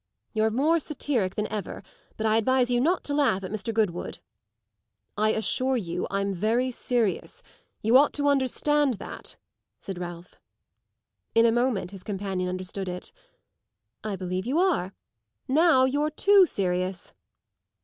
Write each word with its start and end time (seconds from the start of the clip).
"You're 0.33 0.49
more 0.49 0.79
satiric 0.79 1.35
than 1.35 1.45
ever, 1.51 1.83
but 2.17 2.25
I 2.25 2.37
advise 2.37 2.71
you 2.71 2.81
not 2.81 3.03
to 3.03 3.13
laugh 3.13 3.43
at 3.43 3.51
Mr. 3.51 3.71
Goodwood." 3.71 4.17
"I 5.15 5.29
assure 5.29 5.77
you 5.77 6.07
I'm 6.09 6.33
very 6.33 6.71
serious; 6.71 7.43
you 7.83 7.95
ought 7.97 8.11
to 8.13 8.27
understand 8.27 8.95
that," 8.95 9.37
said 9.77 9.99
Ralph. 9.99 10.39
In 11.35 11.45
a 11.45 11.51
moment 11.51 11.91
his 11.91 12.01
companion 12.01 12.49
understood 12.49 12.89
it. 12.89 13.11
"I 14.03 14.15
believe 14.15 14.47
you 14.47 14.57
are; 14.57 14.95
now 15.47 15.85
you're 15.85 16.09
too 16.09 16.47
serious." 16.47 17.13